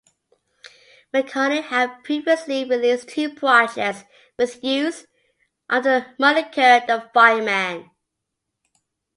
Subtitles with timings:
[1.13, 4.03] McCartney had previously released two projects
[4.35, 5.05] with Youth
[5.69, 7.91] under the moniker the Fireman.